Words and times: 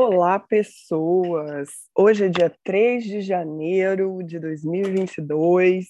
Olá, 0.00 0.38
pessoas! 0.38 1.70
Hoje 1.92 2.26
é 2.26 2.28
dia 2.28 2.54
3 2.62 3.02
de 3.02 3.20
janeiro 3.20 4.22
de 4.22 4.38
2022. 4.38 5.86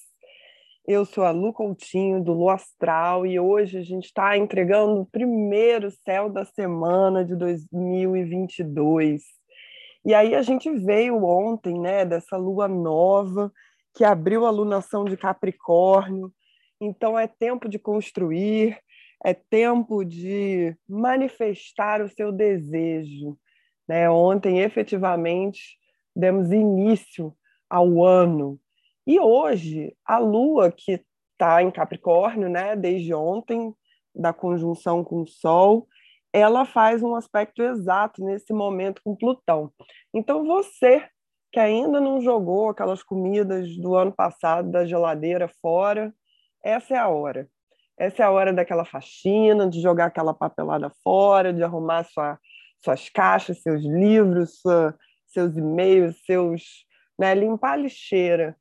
Eu 0.86 1.04
sou 1.04 1.24
a 1.24 1.30
Lu 1.30 1.52
Coutinho, 1.52 2.24
do 2.24 2.32
Lu 2.32 2.48
Astral, 2.48 3.26
e 3.26 3.38
hoje 3.38 3.76
a 3.76 3.82
gente 3.82 4.06
está 4.06 4.34
entregando 4.38 5.02
o 5.02 5.04
primeiro 5.04 5.90
céu 5.90 6.30
da 6.30 6.42
semana 6.46 7.22
de 7.22 7.36
2022. 7.36 9.24
E 10.06 10.14
aí 10.14 10.34
a 10.34 10.40
gente 10.40 10.70
veio 10.70 11.22
ontem, 11.22 11.78
né, 11.78 12.06
dessa 12.06 12.38
lua 12.38 12.66
nova 12.66 13.52
que 13.94 14.04
abriu 14.04 14.46
a 14.46 14.50
lunação 14.50 15.04
de 15.04 15.18
Capricórnio. 15.18 16.32
Então 16.80 17.18
é 17.18 17.26
tempo 17.26 17.68
de 17.68 17.78
construir, 17.78 18.78
é 19.22 19.34
tempo 19.34 20.02
de 20.02 20.74
manifestar 20.88 22.00
o 22.00 22.08
seu 22.08 22.32
desejo 22.32 23.36
né? 23.88 24.08
Ontem, 24.10 24.60
efetivamente, 24.60 25.78
demos 26.14 26.52
início 26.52 27.34
ao 27.68 28.04
ano. 28.04 28.60
E 29.06 29.18
hoje, 29.18 29.96
a 30.04 30.18
Lua, 30.18 30.70
que 30.70 31.02
está 31.32 31.62
em 31.62 31.70
Capricórnio, 31.70 32.48
né, 32.48 32.76
desde 32.76 33.14
ontem, 33.14 33.72
da 34.14 34.32
conjunção 34.32 35.04
com 35.04 35.22
o 35.22 35.26
Sol, 35.26 35.86
ela 36.32 36.66
faz 36.66 37.02
um 37.02 37.14
aspecto 37.14 37.62
exato 37.62 38.22
nesse 38.22 38.52
momento 38.52 39.00
com 39.02 39.16
Plutão. 39.16 39.72
Então, 40.12 40.44
você 40.44 41.08
que 41.50 41.58
ainda 41.58 42.00
não 42.00 42.20
jogou 42.20 42.68
aquelas 42.68 43.02
comidas 43.02 43.74
do 43.78 43.94
ano 43.94 44.12
passado 44.12 44.70
da 44.70 44.84
geladeira 44.84 45.48
fora, 45.62 46.12
essa 46.62 46.94
é 46.94 46.98
a 46.98 47.08
hora. 47.08 47.48
Essa 47.98 48.22
é 48.22 48.26
a 48.26 48.30
hora 48.30 48.52
daquela 48.52 48.84
faxina, 48.84 49.68
de 49.68 49.80
jogar 49.80 50.06
aquela 50.06 50.34
papelada 50.34 50.92
fora, 51.02 51.52
de 51.52 51.62
arrumar 51.62 52.04
sua 52.04 52.38
suas 52.82 53.08
caixas, 53.08 53.62
seus 53.62 53.82
livros, 53.82 54.60
sua, 54.60 54.96
seus 55.26 55.56
e-mails, 55.56 56.16
seus, 56.24 56.84
né, 57.18 57.34
limpar 57.34 57.72
a 57.72 57.76
lixeira. 57.76 58.56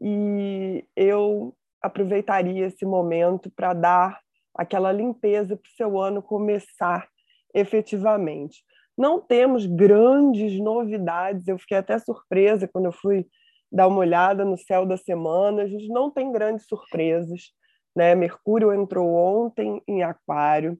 E 0.00 0.84
eu 0.96 1.54
aproveitaria 1.80 2.66
esse 2.66 2.84
momento 2.84 3.50
para 3.50 3.72
dar 3.72 4.20
aquela 4.54 4.92
limpeza 4.92 5.56
para 5.56 5.68
o 5.68 5.76
seu 5.76 6.00
ano 6.00 6.22
começar 6.22 7.08
efetivamente. 7.52 8.64
Não 8.96 9.20
temos 9.20 9.66
grandes 9.66 10.58
novidades, 10.60 11.48
eu 11.48 11.58
fiquei 11.58 11.78
até 11.78 11.98
surpresa 11.98 12.68
quando 12.68 12.86
eu 12.86 12.92
fui 12.92 13.26
dar 13.70 13.88
uma 13.88 13.98
olhada 13.98 14.44
no 14.44 14.56
céu 14.56 14.86
da 14.86 14.96
semana, 14.96 15.62
a 15.62 15.66
gente 15.66 15.88
não 15.88 16.10
tem 16.10 16.30
grandes 16.30 16.66
surpresas. 16.66 17.52
Né? 17.94 18.14
Mercúrio 18.14 18.72
entrou 18.72 19.12
ontem 19.14 19.82
em 19.86 20.02
Aquário, 20.02 20.78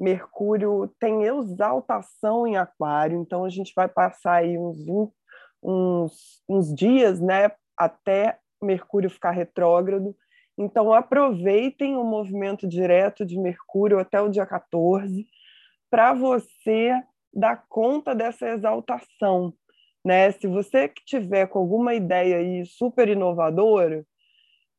Mercúrio 0.00 0.90
tem 0.98 1.24
exaltação 1.24 2.46
em 2.46 2.56
Aquário, 2.56 3.20
então 3.20 3.44
a 3.44 3.50
gente 3.50 3.74
vai 3.76 3.86
passar 3.86 4.36
aí 4.36 4.56
uns, 4.56 4.78
uns, 5.62 6.42
uns 6.48 6.74
dias 6.74 7.20
né, 7.20 7.52
até 7.76 8.38
Mercúrio 8.62 9.10
ficar 9.10 9.32
retrógrado. 9.32 10.16
Então 10.56 10.92
aproveitem 10.92 11.96
o 11.96 12.04
movimento 12.04 12.66
direto 12.66 13.26
de 13.26 13.38
Mercúrio 13.38 13.98
até 13.98 14.20
o 14.20 14.30
dia 14.30 14.46
14 14.46 15.26
para 15.90 16.14
você 16.14 16.92
dar 17.32 17.64
conta 17.68 18.14
dessa 18.14 18.48
exaltação. 18.48 19.52
Né? 20.04 20.32
Se 20.32 20.46
você 20.46 20.88
que 20.88 21.04
tiver 21.04 21.46
com 21.46 21.58
alguma 21.58 21.94
ideia 21.94 22.38
aí 22.38 22.64
super 22.64 23.08
inovadora, 23.08 24.04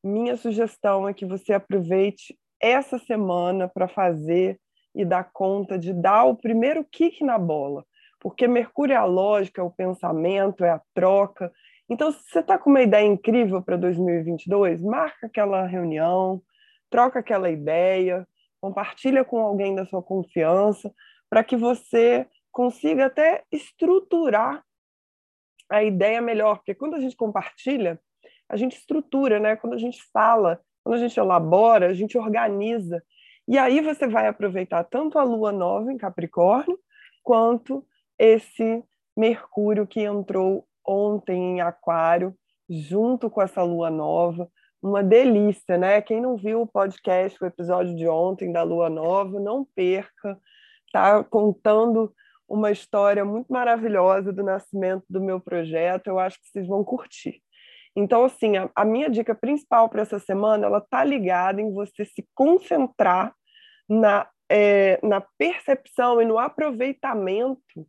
minha 0.03 0.35
sugestão 0.35 1.07
é 1.07 1.13
que 1.13 1.25
você 1.25 1.53
aproveite 1.53 2.35
essa 2.59 2.97
semana 2.97 3.67
para 3.67 3.87
fazer 3.87 4.59
e 4.93 5.05
dar 5.05 5.31
conta 5.31 5.77
de 5.77 5.93
dar 5.93 6.25
o 6.25 6.35
primeiro 6.35 6.83
kick 6.83 7.23
na 7.23 7.37
bola, 7.37 7.85
porque 8.19 8.47
Mercúrio 8.47 8.93
é 8.93 8.97
a 8.97 9.05
lógica, 9.05 9.61
é 9.61 9.63
o 9.63 9.71
pensamento, 9.71 10.63
é 10.63 10.69
a 10.69 10.81
troca. 10.93 11.51
Então, 11.89 12.11
se 12.11 12.19
você 12.29 12.39
está 12.39 12.57
com 12.57 12.69
uma 12.69 12.81
ideia 12.81 13.05
incrível 13.05 13.61
para 13.61 13.77
2022, 13.77 14.81
marca 14.81 15.27
aquela 15.27 15.65
reunião, 15.65 16.41
troca 16.89 17.19
aquela 17.19 17.49
ideia, 17.49 18.27
compartilha 18.61 19.25
com 19.25 19.39
alguém 19.39 19.73
da 19.73 19.85
sua 19.85 20.03
confiança, 20.03 20.93
para 21.29 21.43
que 21.43 21.55
você 21.55 22.27
consiga 22.51 23.05
até 23.05 23.43
estruturar 23.51 24.63
a 25.69 25.81
ideia 25.81 26.21
melhor, 26.21 26.57
porque 26.57 26.75
quando 26.75 26.95
a 26.95 26.99
gente 26.99 27.15
compartilha, 27.15 27.99
a 28.49 28.57
gente 28.57 28.77
estrutura, 28.77 29.39
né? 29.39 29.55
Quando 29.55 29.73
a 29.73 29.77
gente 29.77 30.03
fala, 30.11 30.61
quando 30.83 30.95
a 30.95 30.99
gente 30.99 31.17
elabora, 31.17 31.87
a 31.87 31.93
gente 31.93 32.17
organiza. 32.17 33.01
E 33.51 33.57
aí 33.57 33.81
você 33.81 34.07
vai 34.07 34.27
aproveitar 34.27 34.81
tanto 34.85 35.19
a 35.19 35.23
lua 35.23 35.51
nova 35.51 35.91
em 35.91 35.97
Capricórnio, 35.97 36.79
quanto 37.21 37.85
esse 38.17 38.81
Mercúrio 39.13 39.85
que 39.85 39.99
entrou 39.99 40.65
ontem 40.87 41.57
em 41.57 41.61
Aquário, 41.61 42.33
junto 42.69 43.29
com 43.29 43.41
essa 43.41 43.61
lua 43.61 43.89
nova. 43.89 44.49
Uma 44.81 45.03
delícia, 45.03 45.77
né? 45.77 46.01
Quem 46.01 46.21
não 46.21 46.37
viu 46.37 46.61
o 46.61 46.65
podcast, 46.65 47.37
o 47.43 47.45
episódio 47.45 47.93
de 47.93 48.07
ontem 48.07 48.53
da 48.53 48.63
lua 48.63 48.89
nova, 48.89 49.37
não 49.37 49.65
perca. 49.75 50.39
Tá 50.93 51.21
contando 51.21 52.13
uma 52.47 52.71
história 52.71 53.25
muito 53.25 53.51
maravilhosa 53.51 54.31
do 54.31 54.43
nascimento 54.43 55.03
do 55.09 55.19
meu 55.19 55.41
projeto. 55.41 56.07
Eu 56.07 56.19
acho 56.19 56.39
que 56.39 56.47
vocês 56.47 56.65
vão 56.65 56.85
curtir. 56.85 57.41
Então, 57.97 58.23
assim, 58.23 58.55
a, 58.55 58.69
a 58.73 58.85
minha 58.85 59.09
dica 59.09 59.35
principal 59.35 59.89
para 59.89 60.03
essa 60.03 60.19
semana, 60.19 60.67
ela 60.67 60.77
está 60.77 61.03
ligada 61.03 61.59
em 61.61 61.73
você 61.73 62.05
se 62.05 62.25
concentrar 62.33 63.35
na, 63.91 64.25
é, 64.49 65.05
na 65.05 65.19
percepção 65.19 66.21
e 66.21 66.25
no 66.25 66.39
aproveitamento 66.39 67.85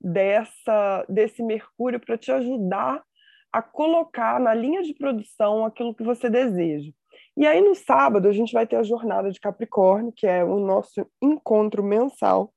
dessa, 0.00 1.04
desse 1.10 1.42
Mercúrio 1.42 2.00
para 2.00 2.16
te 2.16 2.32
ajudar 2.32 3.04
a 3.52 3.60
colocar 3.60 4.40
na 4.40 4.54
linha 4.54 4.82
de 4.82 4.94
produção 4.94 5.64
aquilo 5.64 5.94
que 5.94 6.02
você 6.02 6.30
deseja. 6.30 6.90
E 7.36 7.46
aí, 7.46 7.60
no 7.60 7.74
sábado, 7.74 8.28
a 8.28 8.32
gente 8.32 8.52
vai 8.52 8.66
ter 8.66 8.76
a 8.76 8.82
jornada 8.82 9.30
de 9.30 9.38
Capricórnio, 9.38 10.12
que 10.12 10.26
é 10.26 10.42
o 10.42 10.58
nosso 10.58 11.06
encontro 11.20 11.82
mensal 11.82 12.52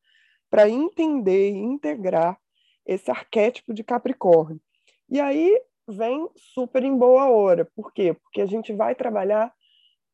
para 0.49 0.69
entender 0.69 1.51
e 1.51 1.57
integrar 1.57 2.37
esse 2.85 3.11
arquétipo 3.11 3.73
de 3.73 3.83
Capricórnio. 3.83 4.61
E 5.09 5.19
aí, 5.19 5.61
vem 5.87 6.29
super 6.37 6.83
em 6.83 6.97
boa 6.97 7.29
hora. 7.29 7.69
Por 7.75 7.91
quê? 7.91 8.13
Porque 8.13 8.41
a 8.41 8.45
gente 8.45 8.73
vai 8.73 8.95
trabalhar 8.95 9.53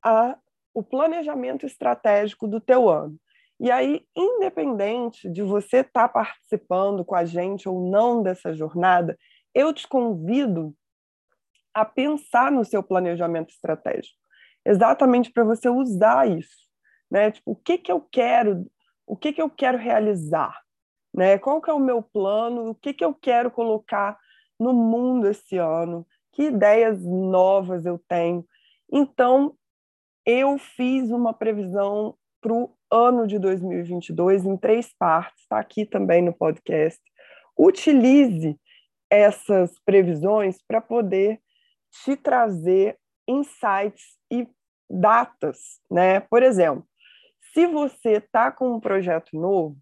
a, 0.04 0.38
o 0.76 0.84
planejamento 0.84 1.66
estratégico 1.66 2.48
do 2.48 2.60
teu 2.60 2.90
ano. 2.90 3.18
E 3.58 3.72
aí, 3.72 4.06
independente 4.14 5.30
de 5.30 5.42
você 5.42 5.78
estar 5.78 6.10
tá 6.10 6.10
participando 6.10 7.06
com 7.06 7.16
a 7.16 7.24
gente 7.24 7.70
ou 7.70 7.90
não 7.90 8.22
dessa 8.22 8.54
jornada, 8.54 9.18
eu 9.54 9.74
te 9.74 9.88
convido 9.88 10.76
a 11.74 11.86
pensar 11.86 12.52
no 12.52 12.66
seu 12.66 12.84
planejamento 12.84 13.52
estratégico, 13.52 14.20
exatamente 14.66 15.32
para 15.32 15.46
você 15.46 15.70
usar 15.70 16.30
isso, 16.30 16.68
né? 17.10 17.32
Tipo, 17.32 17.52
o 17.52 17.56
que 17.56 17.78
que 17.78 17.92
eu 17.92 18.02
quero, 18.02 18.70
o 19.08 19.16
que 19.16 19.32
que 19.32 19.42
eu 19.42 19.50
quero 19.50 19.78
realizar, 19.78 20.60
né? 21.14 21.38
Qual 21.38 21.62
que 21.62 21.70
é 21.70 21.74
o 21.74 21.80
meu 21.80 22.02
plano, 22.02 22.70
o 22.70 22.76
que 22.76 22.94
que 22.94 23.06
eu 23.06 23.14
quero 23.14 23.50
colocar 23.50 24.18
no 24.60 24.74
mundo 24.74 25.28
esse 25.28 25.58
ano, 25.58 26.06
que 26.34 26.44
ideias 26.44 27.02
novas 27.02 27.86
eu 27.86 27.98
tenho. 28.10 28.46
Então, 28.92 29.56
eu 30.26 30.58
fiz 30.58 31.10
uma 31.12 31.34
previsão 31.34 32.16
para 32.42 32.54
o 32.54 32.72
ano 32.92 33.28
de 33.28 33.38
2022 33.40 34.46
em 34.46 34.58
três 34.58 34.94
partes, 34.98 35.42
está 35.42 35.60
aqui 35.60 35.86
também 35.86 36.22
no 36.22 36.34
podcast. 36.34 37.02
Utilize 37.58 38.60
essas 39.10 39.80
previsões 39.86 40.58
para 40.68 40.82
poder 40.82 41.40
te 42.04 42.16
trazer 42.16 42.98
insights 43.28 44.18
e 44.32 44.48
datas, 44.90 45.80
né? 45.90 46.20
Por 46.20 46.44
exemplo, 46.44 46.86
se 47.54 47.66
você 47.68 48.18
está 48.18 48.52
com 48.52 48.76
um 48.76 48.80
projeto 48.80 49.36
novo, 49.38 49.78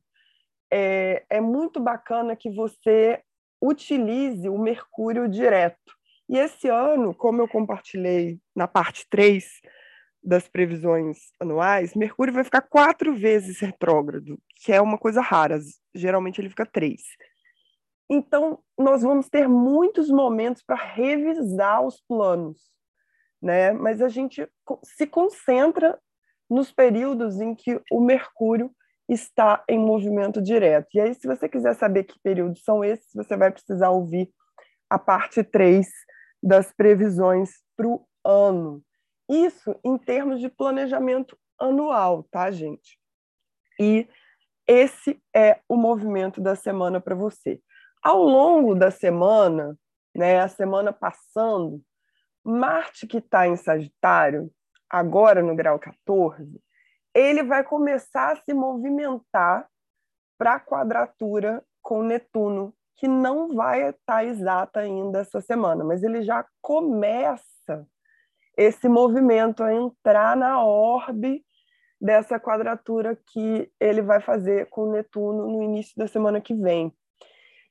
é, 0.71 1.23
é 1.29 1.41
muito 1.41 1.79
bacana 1.79 2.35
que 2.35 2.49
você 2.49 3.21
utilize 3.61 4.47
o 4.49 4.57
Mercúrio 4.57 5.27
direto. 5.27 5.93
E 6.29 6.37
esse 6.37 6.67
ano, 6.67 7.13
como 7.13 7.41
eu 7.41 7.47
compartilhei 7.47 8.39
na 8.55 8.67
parte 8.67 9.05
3 9.09 9.61
das 10.23 10.47
previsões 10.47 11.17
anuais, 11.39 11.93
Mercúrio 11.93 12.33
vai 12.33 12.43
ficar 12.43 12.61
quatro 12.61 13.13
vezes 13.13 13.59
retrógrado, 13.59 14.39
que 14.55 14.71
é 14.71 14.81
uma 14.81 14.97
coisa 14.97 15.21
rara. 15.21 15.59
Geralmente 15.93 16.39
ele 16.39 16.49
fica 16.49 16.65
três. 16.65 17.01
Então, 18.09 18.59
nós 18.77 19.01
vamos 19.01 19.27
ter 19.27 19.47
muitos 19.47 20.09
momentos 20.09 20.63
para 20.63 20.75
revisar 20.75 21.85
os 21.85 22.01
planos, 22.07 22.61
né? 23.41 23.73
Mas 23.73 24.01
a 24.01 24.09
gente 24.09 24.47
se 24.83 25.07
concentra 25.07 25.99
nos 26.49 26.71
períodos 26.71 27.41
em 27.41 27.55
que 27.55 27.81
o 27.91 27.99
Mercúrio 27.99 28.71
está 29.09 29.63
em 29.67 29.79
movimento 29.79 30.41
direto. 30.41 30.87
E 30.93 30.99
aí, 30.99 31.13
se 31.13 31.27
você 31.27 31.49
quiser 31.49 31.75
saber 31.75 32.03
que 32.03 32.19
períodos 32.21 32.63
são 32.63 32.83
esses, 32.83 33.11
você 33.13 33.35
vai 33.35 33.51
precisar 33.51 33.89
ouvir 33.89 34.29
a 34.89 34.99
parte 34.99 35.43
3 35.43 35.87
das 36.41 36.71
previsões 36.71 37.51
para 37.75 37.87
o 37.87 38.05
ano. 38.23 38.83
Isso 39.29 39.75
em 39.83 39.97
termos 39.97 40.39
de 40.39 40.49
planejamento 40.49 41.37
anual, 41.59 42.23
tá, 42.23 42.51
gente? 42.51 42.99
E 43.79 44.07
esse 44.67 45.21
é 45.35 45.59
o 45.67 45.75
movimento 45.75 46.41
da 46.41 46.55
semana 46.55 46.99
para 46.99 47.15
você. 47.15 47.61
Ao 48.01 48.21
longo 48.23 48.75
da 48.75 48.91
semana, 48.91 49.77
né, 50.15 50.39
a 50.39 50.47
semana 50.47 50.91
passando, 50.91 51.81
Marte 52.43 53.07
que 53.07 53.17
está 53.17 53.47
em 53.47 53.55
Sagitário, 53.55 54.51
agora 54.89 55.41
no 55.41 55.55
grau 55.55 55.79
14, 55.79 56.61
ele 57.13 57.43
vai 57.43 57.63
começar 57.63 58.33
a 58.33 58.35
se 58.35 58.53
movimentar 58.53 59.67
para 60.37 60.55
a 60.55 60.59
quadratura 60.59 61.63
com 61.81 62.03
Netuno, 62.03 62.75
que 62.97 63.07
não 63.07 63.55
vai 63.55 63.89
estar 63.89 63.95
tá 64.05 64.23
exata 64.23 64.81
ainda 64.81 65.19
essa 65.19 65.41
semana, 65.41 65.83
mas 65.83 66.03
ele 66.03 66.21
já 66.21 66.45
começa 66.61 67.87
esse 68.57 68.87
movimento 68.87 69.63
a 69.63 69.73
entrar 69.73 70.35
na 70.35 70.63
orbe 70.63 71.43
dessa 71.99 72.39
quadratura 72.39 73.17
que 73.27 73.71
ele 73.79 74.01
vai 74.01 74.19
fazer 74.19 74.67
com 74.69 74.91
Netuno 74.91 75.49
no 75.49 75.63
início 75.63 75.93
da 75.97 76.07
semana 76.07 76.41
que 76.41 76.53
vem. 76.53 76.93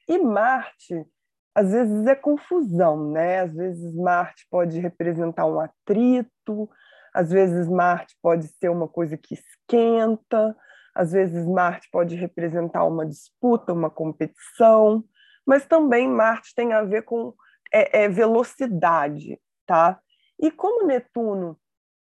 E 0.09 0.19
Marte, 0.19 1.07
às 1.55 1.71
vezes 1.71 2.07
é 2.07 2.15
confusão, 2.15 3.11
né? 3.11 3.41
Às 3.41 3.55
vezes 3.55 3.95
Marte 3.95 4.47
pode 4.51 4.81
representar 4.81 5.47
um 5.47 5.61
atrito, 5.61 6.69
às 7.13 7.31
vezes 7.31 7.69
Marte 7.69 8.17
pode 8.23 8.49
ser 8.49 8.71
uma 8.71 8.89
coisa 8.89 9.17
que 9.17 9.35
esquenta, 9.35 10.57
às 10.95 11.13
vezes 11.13 11.47
Marte 11.47 11.89
pode 11.91 12.17
representar 12.17 12.85
uma 12.85 13.07
disputa, 13.07 13.73
uma 13.73 13.91
competição, 13.91 15.05
mas 15.47 15.67
também 15.67 16.09
Marte 16.09 16.55
tem 16.55 16.73
a 16.73 16.83
ver 16.83 17.03
com 17.03 17.35
é, 17.73 18.05
é, 18.05 18.09
velocidade, 18.09 19.39
tá? 19.67 20.01
E 20.43 20.51
como 20.51 20.85
Netuno 20.85 21.57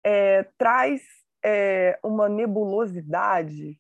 é, 0.03 0.45
traz 0.57 1.03
é, 1.45 1.99
uma 2.03 2.27
nebulosidade, 2.27 3.79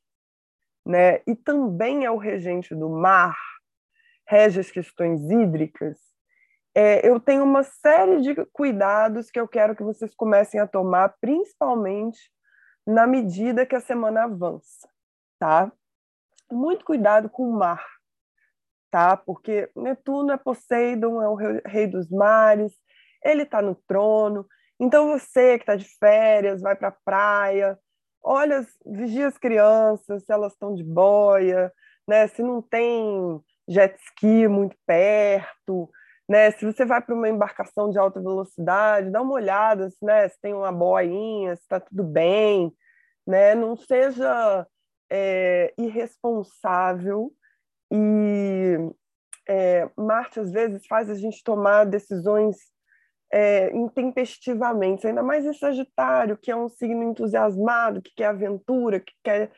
né? 0.86 1.22
E 1.26 1.34
também 1.34 2.04
é 2.04 2.10
o 2.10 2.18
regente 2.18 2.74
do 2.74 2.90
mar, 2.90 3.34
rege 4.28 4.60
as 4.60 4.70
questões 4.70 5.30
hídricas. 5.30 5.98
É, 6.74 7.08
eu 7.08 7.18
tenho 7.18 7.42
uma 7.42 7.62
série 7.62 8.20
de 8.20 8.34
cuidados 8.52 9.30
que 9.30 9.40
eu 9.40 9.48
quero 9.48 9.74
que 9.74 9.82
vocês 9.82 10.14
comecem 10.14 10.60
a 10.60 10.66
tomar, 10.66 11.16
principalmente 11.20 12.30
na 12.86 13.06
medida 13.06 13.64
que 13.64 13.74
a 13.74 13.80
semana 13.80 14.24
avança, 14.24 14.86
tá? 15.38 15.72
Muito 16.52 16.84
cuidado 16.84 17.30
com 17.30 17.48
o 17.48 17.58
mar, 17.58 17.82
tá? 18.90 19.16
Porque 19.16 19.70
Netuno 19.74 20.32
é 20.32 20.36
Poseidon, 20.36 21.22
é 21.22 21.28
o 21.28 21.34
rei 21.64 21.86
dos 21.86 22.10
mares, 22.10 22.78
ele 23.24 23.42
está 23.42 23.62
no 23.62 23.74
trono, 23.74 24.46
então 24.78 25.08
você 25.08 25.56
que 25.58 25.62
está 25.62 25.76
de 25.76 25.86
férias, 25.98 26.60
vai 26.60 26.76
para 26.76 26.88
a 26.88 26.96
praia, 27.04 27.78
olha, 28.22 28.66
vigia 28.84 29.28
as 29.28 29.38
crianças, 29.38 30.24
se 30.24 30.32
elas 30.32 30.52
estão 30.52 30.74
de 30.74 30.82
boia, 30.82 31.72
né? 32.08 32.26
Se 32.28 32.42
não 32.42 32.60
tem 32.62 33.40
jet 33.68 33.96
ski 34.06 34.48
muito 34.48 34.76
perto, 34.86 35.90
né? 36.28 36.50
Se 36.52 36.64
você 36.64 36.84
vai 36.84 37.00
para 37.00 37.14
uma 37.14 37.28
embarcação 37.28 37.90
de 37.90 37.98
alta 37.98 38.20
velocidade, 38.20 39.10
dá 39.10 39.22
uma 39.22 39.34
olhada, 39.34 39.88
né? 40.02 40.28
Se 40.28 40.40
tem 40.40 40.54
uma 40.54 40.72
boinha, 40.72 41.54
se 41.56 41.62
está 41.62 41.80
tudo 41.80 42.02
bem, 42.02 42.72
né? 43.26 43.54
Não 43.54 43.76
seja 43.76 44.66
é, 45.10 45.72
irresponsável 45.78 47.32
e 47.92 48.76
é, 49.46 49.88
Marte 49.96 50.40
às 50.40 50.50
vezes 50.50 50.86
faz 50.86 51.10
a 51.10 51.14
gente 51.14 51.42
tomar 51.44 51.84
decisões 51.84 52.56
é, 53.36 53.76
intempestivamente, 53.76 55.08
ainda 55.08 55.20
mais 55.20 55.44
em 55.44 55.52
Sagitário, 55.52 56.38
que 56.38 56.52
é 56.52 56.56
um 56.56 56.68
signo 56.68 57.02
entusiasmado, 57.02 58.00
que 58.00 58.14
quer 58.14 58.26
aventura, 58.26 59.00
que 59.00 59.12
quer 59.24 59.50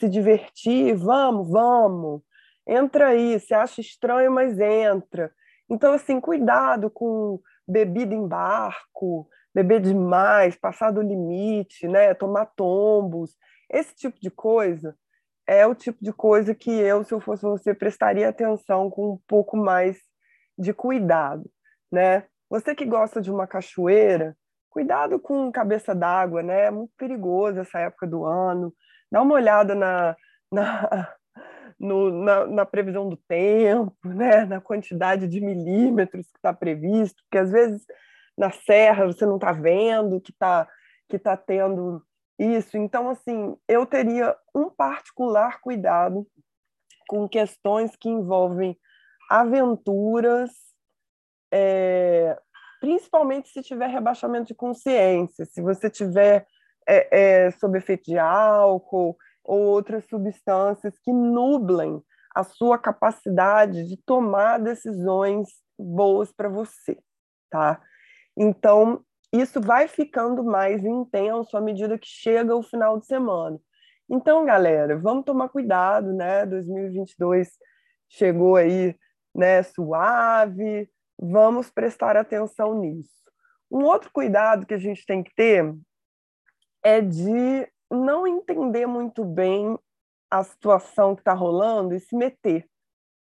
se 0.00 0.08
divertir, 0.08 0.96
vamos, 0.96 1.50
vamos, 1.50 2.22
entra 2.66 3.08
aí, 3.08 3.38
você 3.38 3.52
acha 3.52 3.82
estranho, 3.82 4.32
mas 4.32 4.58
entra. 4.58 5.30
Então, 5.68 5.92
assim, 5.92 6.18
cuidado 6.18 6.88
com 6.88 7.38
bebida 7.68 8.14
em 8.14 8.26
barco, 8.26 9.28
beber 9.54 9.82
demais, 9.82 10.56
passar 10.56 10.90
do 10.90 11.02
limite, 11.02 11.86
né? 11.86 12.14
tomar 12.14 12.46
tombos, 12.56 13.36
esse 13.68 13.94
tipo 13.94 14.18
de 14.18 14.30
coisa 14.30 14.96
é 15.46 15.66
o 15.66 15.74
tipo 15.74 16.02
de 16.02 16.14
coisa 16.14 16.54
que 16.54 16.70
eu, 16.70 17.04
se 17.04 17.12
eu 17.12 17.20
fosse 17.20 17.42
você, 17.42 17.74
prestaria 17.74 18.30
atenção 18.30 18.88
com 18.88 19.12
um 19.12 19.18
pouco 19.28 19.54
mais 19.54 19.98
de 20.56 20.72
cuidado, 20.72 21.50
né? 21.92 22.24
Você 22.50 22.74
que 22.74 22.84
gosta 22.84 23.20
de 23.20 23.30
uma 23.30 23.46
cachoeira, 23.46 24.36
cuidado 24.70 25.18
com 25.18 25.50
cabeça 25.52 25.94
d'água, 25.94 26.42
né? 26.42 26.66
É 26.66 26.70
muito 26.70 26.92
perigoso 26.96 27.60
essa 27.60 27.78
época 27.80 28.06
do 28.06 28.24
ano. 28.24 28.72
Dá 29.10 29.20
uma 29.22 29.34
olhada 29.34 29.74
na, 29.74 30.16
na, 30.50 31.08
no, 31.78 32.10
na, 32.10 32.46
na, 32.46 32.66
previsão 32.66 33.08
do 33.08 33.16
tempo, 33.16 33.96
né? 34.04 34.44
na 34.44 34.60
quantidade 34.60 35.26
de 35.26 35.40
milímetros 35.40 36.26
que 36.26 36.38
está 36.38 36.52
previsto, 36.52 37.22
porque 37.24 37.38
às 37.38 37.50
vezes 37.50 37.84
na 38.36 38.50
serra 38.50 39.06
você 39.06 39.26
não 39.26 39.36
está 39.36 39.52
vendo 39.52 40.20
que 40.20 40.30
está 40.30 40.68
que 41.08 41.18
tá 41.18 41.36
tendo 41.36 42.02
isso. 42.38 42.76
Então, 42.76 43.08
assim, 43.08 43.56
eu 43.66 43.86
teria 43.86 44.36
um 44.54 44.68
particular 44.70 45.60
cuidado 45.60 46.26
com 47.08 47.28
questões 47.28 47.96
que 47.96 48.08
envolvem 48.08 48.78
aventuras 49.30 50.50
é, 51.52 52.38
principalmente 52.80 53.48
se 53.48 53.62
tiver 53.62 53.88
rebaixamento 53.88 54.46
de 54.46 54.54
consciência, 54.54 55.44
se 55.44 55.60
você 55.60 55.90
tiver 55.90 56.46
é, 56.86 57.46
é, 57.46 57.50
sob 57.52 57.76
efeito 57.76 58.04
de 58.04 58.18
álcool 58.18 59.16
ou 59.44 59.60
outras 59.60 60.06
substâncias 60.06 60.98
que 60.98 61.12
nublem 61.12 62.02
a 62.34 62.44
sua 62.44 62.78
capacidade 62.78 63.84
de 63.88 63.96
tomar 63.96 64.58
decisões 64.58 65.48
boas 65.78 66.32
para 66.32 66.48
você, 66.48 66.98
tá? 67.50 67.80
Então, 68.36 69.02
isso 69.32 69.60
vai 69.60 69.88
ficando 69.88 70.44
mais 70.44 70.84
intenso 70.84 71.56
à 71.56 71.60
medida 71.60 71.98
que 71.98 72.06
chega 72.06 72.54
o 72.54 72.62
final 72.62 72.98
de 72.98 73.06
semana. 73.06 73.58
Então, 74.08 74.44
galera, 74.44 74.96
vamos 74.96 75.24
tomar 75.24 75.48
cuidado, 75.48 76.12
né? 76.12 76.46
2022 76.46 77.50
chegou 78.08 78.56
aí, 78.56 78.96
né, 79.34 79.62
suave, 79.62 80.88
vamos 81.18 81.70
prestar 81.70 82.16
atenção 82.16 82.74
nisso. 82.78 83.18
Um 83.70 83.84
outro 83.84 84.10
cuidado 84.12 84.66
que 84.66 84.74
a 84.74 84.78
gente 84.78 85.04
tem 85.04 85.22
que 85.22 85.34
ter 85.34 85.74
é 86.82 87.00
de 87.00 87.68
não 87.90 88.26
entender 88.26 88.86
muito 88.86 89.24
bem 89.24 89.78
a 90.30 90.44
situação 90.44 91.14
que 91.14 91.22
está 91.22 91.32
rolando 91.32 91.94
e 91.94 92.00
se 92.00 92.14
meter, 92.14 92.68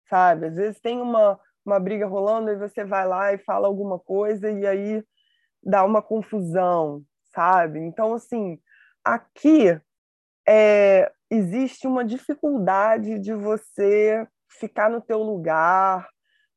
sabe? 0.07 0.47
Às 0.47 0.55
vezes 0.55 0.79
tem 0.79 1.01
uma, 1.01 1.39
uma 1.65 1.79
briga 1.79 2.07
rolando 2.07 2.51
e 2.51 2.57
você 2.57 2.85
vai 2.85 3.07
lá 3.07 3.33
e 3.33 3.39
fala 3.39 3.67
alguma 3.67 3.99
coisa 3.99 4.49
e 4.49 4.65
aí 4.65 5.03
dá 5.63 5.83
uma 5.83 6.01
confusão, 6.01 7.03
sabe? 7.33 7.79
Então, 7.79 8.13
assim, 8.13 8.59
aqui 9.03 9.79
é, 10.47 11.11
existe 11.29 11.87
uma 11.87 12.03
dificuldade 12.05 13.19
de 13.19 13.33
você 13.33 14.27
ficar 14.49 14.89
no 14.89 15.01
teu 15.01 15.21
lugar, 15.21 16.07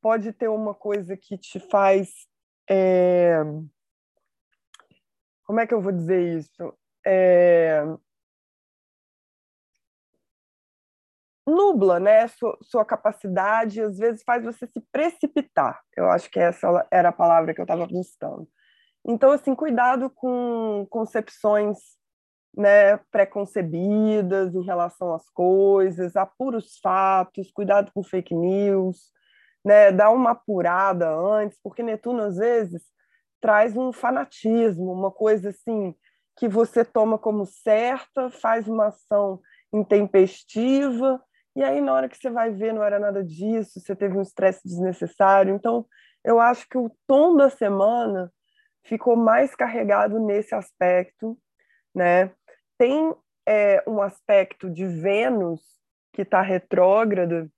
pode 0.05 0.35
ter 0.35 0.49
uma 0.49 0.75
coisa 0.75 1.17
que 1.17 1.39
te 1.39 1.59
faz. 1.59 2.11
É... 2.69 3.39
Como 5.47 5.61
é 5.61 5.67
que 5.67 5.73
eu 5.73 5.81
vou 5.81 5.93
dizer 5.93 6.21
isso? 6.37 6.75
É... 7.07 7.83
Nubla, 11.47 11.99
né? 11.99 12.29
Sua, 12.29 12.59
sua 12.61 12.85
capacidade, 12.85 13.81
às 13.81 13.97
vezes 13.97 14.23
faz 14.23 14.45
você 14.45 14.67
se 14.67 14.81
precipitar. 14.93 15.81
Eu 15.97 16.11
acho 16.11 16.31
que 16.31 16.39
essa 16.39 16.87
era 16.91 17.09
a 17.09 17.13
palavra 17.13 17.55
que 17.55 17.61
eu 17.63 17.65
estava 17.65 17.87
buscando. 17.87 18.47
Então, 19.07 19.31
assim, 19.31 19.55
cuidado 19.55 20.11
com 20.11 20.87
concepções 20.91 21.79
né, 22.55 22.99
preconcebidas 23.11 24.55
em 24.55 24.63
relação 24.63 25.15
às 25.15 25.31
coisas, 25.31 26.15
apura 26.15 26.59
os 26.59 26.79
fatos, 26.79 27.51
cuidado 27.51 27.91
com 27.95 28.03
fake 28.03 28.35
news, 28.35 29.15
né, 29.65 29.91
dar 29.91 30.11
uma 30.11 30.33
apurada 30.33 31.09
antes, 31.11 31.59
porque 31.63 31.83
Netuno 31.83 32.23
às 32.23 32.37
vezes 32.37 32.83
traz 33.41 33.77
um 33.77 33.93
fanatismo, 33.93 34.93
uma 34.93 35.11
coisa 35.11 35.51
assim 35.51 35.95
que 36.37 36.49
você 36.49 36.85
toma 36.85 37.19
como 37.19 37.47
certa, 37.47 38.29
faz 38.31 38.67
uma 38.67 38.89
ação 38.89 39.41
intempestiva, 39.73 41.23
e 41.57 41.63
aí 41.63 41.81
na 41.81 41.93
hora 41.93 42.09
que 42.09 42.17
você 42.17 42.31
vai 42.31 42.51
ver 42.51 42.73
não 42.73 42.83
era 42.83 42.99
nada 42.99 43.23
disso, 43.23 43.81
você 43.81 43.95
teve 43.95 44.17
um 44.19 44.23
estresse 44.23 44.67
desnecessário. 44.67 45.55
Então, 45.55 45.87
eu 46.25 46.41
acho 46.41 46.69
que 46.69 46.77
o 46.77 46.91
tom 47.07 47.37
da 47.37 47.49
semana 47.49 48.33
ficou 48.83 49.15
mais 49.15 49.55
carregado 49.55 50.19
nesse 50.19 50.55
aspecto, 50.55 51.39
né? 51.95 52.33
Tem 52.77 53.15
é, 53.47 53.83
um 53.87 54.03
aspecto 54.03 54.71
de 54.71 54.87
Vênus 54.87 55.61
que 56.13 56.23
está 56.23 56.41
retrógrado 56.41 57.51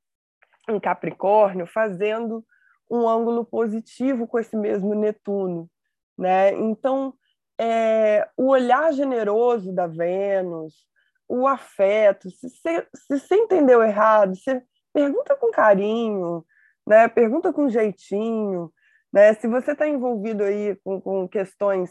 em 0.69 0.81
Capricórnio, 0.81 1.67
fazendo 1.67 2.45
um 2.91 3.09
ângulo 3.09 3.45
positivo 3.45 4.27
com 4.27 4.39
esse 4.39 4.57
mesmo 4.57 4.95
Netuno. 4.95 5.69
Né? 6.17 6.53
Então, 6.53 7.15
é, 7.59 8.29
o 8.37 8.49
olhar 8.49 8.93
generoso 8.93 9.73
da 9.73 9.87
Vênus, 9.87 10.87
o 11.29 11.47
afeto. 11.47 12.31
Se 12.31 12.49
você, 12.49 12.87
se 13.19 13.35
entendeu 13.35 13.83
errado, 13.83 14.37
você 14.37 14.63
pergunta 14.93 15.35
com 15.37 15.51
carinho, 15.51 16.45
né? 16.87 17.09
Pergunta 17.09 17.53
com 17.53 17.69
jeitinho, 17.69 18.73
né? 19.13 19.35
Se 19.35 19.49
você 19.49 19.73
está 19.73 19.89
envolvido 19.89 20.45
aí 20.45 20.77
com, 20.85 21.01
com 21.01 21.29
questões 21.29 21.91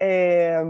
é, 0.00 0.62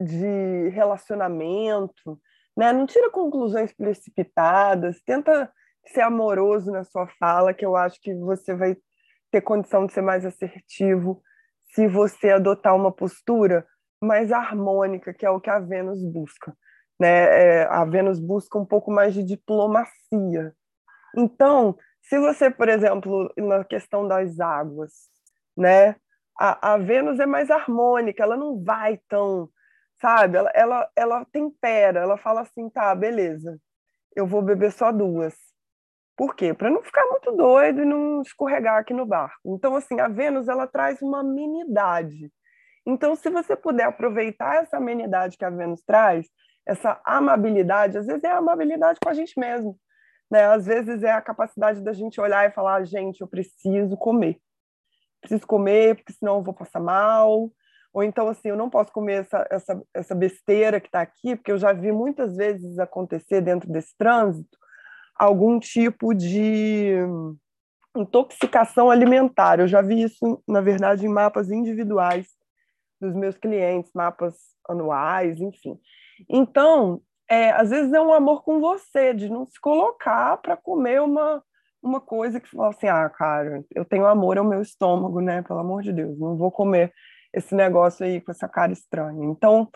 de 0.00 0.68
relacionamento, 0.68 2.20
né? 2.56 2.72
Não 2.72 2.86
tira 2.86 3.10
conclusões 3.10 3.72
precipitadas, 3.72 5.00
tenta 5.02 5.50
ser 5.86 6.02
amoroso 6.02 6.70
na 6.70 6.84
sua 6.84 7.06
fala, 7.18 7.54
que 7.54 7.64
eu 7.64 7.76
acho 7.76 8.00
que 8.00 8.14
você 8.14 8.54
vai 8.54 8.76
ter 9.30 9.40
condição 9.40 9.86
de 9.86 9.92
ser 9.92 10.02
mais 10.02 10.24
assertivo 10.24 11.22
se 11.74 11.86
você 11.86 12.30
adotar 12.30 12.74
uma 12.74 12.92
postura 12.92 13.66
mais 14.00 14.32
harmônica, 14.32 15.12
que 15.12 15.26
é 15.26 15.30
o 15.30 15.40
que 15.40 15.50
a 15.50 15.58
Vênus 15.58 16.02
busca. 16.04 16.56
Né? 16.98 17.08
É, 17.08 17.62
a 17.64 17.84
Vênus 17.84 18.18
busca 18.18 18.58
um 18.58 18.64
pouco 18.64 18.90
mais 18.90 19.14
de 19.14 19.22
diplomacia. 19.22 20.54
Então, 21.16 21.76
se 22.02 22.18
você, 22.18 22.50
por 22.50 22.68
exemplo, 22.68 23.32
na 23.36 23.64
questão 23.64 24.06
das 24.06 24.38
águas, 24.38 24.92
né? 25.56 25.96
A, 26.38 26.74
a 26.74 26.78
Vênus 26.78 27.18
é 27.18 27.26
mais 27.26 27.50
harmônica, 27.50 28.22
ela 28.22 28.36
não 28.36 28.62
vai 28.62 29.00
tão, 29.08 29.48
sabe? 30.00 30.36
Ela, 30.36 30.50
ela, 30.54 30.90
ela 30.94 31.24
tempera, 31.26 32.00
ela 32.00 32.18
fala 32.18 32.42
assim, 32.42 32.68
tá, 32.68 32.94
beleza, 32.94 33.58
eu 34.14 34.26
vou 34.26 34.42
beber 34.42 34.70
só 34.70 34.92
duas. 34.92 35.34
Por 36.16 36.34
quê? 36.34 36.54
Para 36.54 36.70
não 36.70 36.82
ficar 36.82 37.04
muito 37.06 37.30
doido 37.32 37.82
e 37.82 37.84
não 37.84 38.22
escorregar 38.22 38.78
aqui 38.78 38.94
no 38.94 39.04
barco. 39.04 39.38
Então, 39.44 39.76
assim, 39.76 40.00
a 40.00 40.08
Vênus 40.08 40.48
ela 40.48 40.66
traz 40.66 41.02
uma 41.02 41.20
amenidade. 41.20 42.32
Então, 42.86 43.14
se 43.14 43.28
você 43.28 43.54
puder 43.54 43.84
aproveitar 43.84 44.62
essa 44.62 44.78
amenidade 44.78 45.36
que 45.36 45.44
a 45.44 45.50
Vênus 45.50 45.82
traz, 45.82 46.26
essa 46.64 47.00
amabilidade, 47.04 47.98
às 47.98 48.06
vezes 48.06 48.24
é 48.24 48.28
a 48.28 48.38
amabilidade 48.38 48.98
com 49.02 49.10
a 49.10 49.14
gente 49.14 49.38
mesmo. 49.38 49.78
Né? 50.30 50.44
Às 50.46 50.66
vezes 50.66 51.02
é 51.02 51.12
a 51.12 51.20
capacidade 51.20 51.82
da 51.82 51.92
gente 51.92 52.20
olhar 52.20 52.48
e 52.48 52.52
falar, 52.52 52.84
gente, 52.84 53.20
eu 53.20 53.28
preciso 53.28 53.96
comer. 53.96 54.40
Preciso 55.20 55.46
comer, 55.46 55.96
porque 55.96 56.12
senão 56.12 56.36
eu 56.36 56.42
vou 56.42 56.54
passar 56.54 56.80
mal. 56.80 57.50
Ou 57.92 58.02
então, 58.02 58.28
assim, 58.28 58.48
eu 58.48 58.56
não 58.56 58.70
posso 58.70 58.92
comer 58.92 59.22
essa, 59.22 59.46
essa, 59.50 59.82
essa 59.94 60.14
besteira 60.14 60.80
que 60.80 60.88
está 60.88 61.00
aqui, 61.00 61.36
porque 61.36 61.52
eu 61.52 61.58
já 61.58 61.72
vi 61.72 61.92
muitas 61.92 62.36
vezes 62.36 62.78
acontecer 62.78 63.40
dentro 63.40 63.70
desse 63.70 63.96
trânsito, 63.96 64.58
algum 65.18 65.58
tipo 65.58 66.14
de 66.14 66.94
intoxicação 67.96 68.90
alimentar. 68.90 69.58
Eu 69.58 69.68
já 69.68 69.80
vi 69.80 70.02
isso, 70.02 70.42
na 70.46 70.60
verdade, 70.60 71.06
em 71.06 71.08
mapas 71.08 71.50
individuais 71.50 72.26
dos 73.00 73.14
meus 73.14 73.36
clientes, 73.36 73.90
mapas 73.94 74.34
anuais, 74.68 75.40
enfim. 75.40 75.78
Então, 76.28 77.00
é, 77.28 77.50
às 77.50 77.70
vezes 77.70 77.92
é 77.92 78.00
um 78.00 78.12
amor 78.12 78.42
com 78.42 78.60
você, 78.60 79.12
de 79.12 79.28
não 79.28 79.46
se 79.46 79.60
colocar 79.60 80.36
para 80.38 80.56
comer 80.56 81.00
uma, 81.00 81.42
uma 81.82 82.00
coisa 82.00 82.40
que 82.40 82.48
fala 82.48 82.70
assim, 82.70 82.88
ah, 82.88 83.08
cara, 83.08 83.64
eu 83.74 83.84
tenho 83.84 84.06
amor 84.06 84.38
ao 84.38 84.44
meu 84.44 84.62
estômago, 84.62 85.20
né? 85.20 85.42
Pelo 85.42 85.60
amor 85.60 85.82
de 85.82 85.92
Deus, 85.92 86.18
não 86.18 86.36
vou 86.36 86.50
comer 86.50 86.92
esse 87.32 87.54
negócio 87.54 88.04
aí 88.04 88.20
com 88.20 88.30
essa 88.30 88.48
cara 88.48 88.72
estranha. 88.72 89.24
Então, 89.26 89.68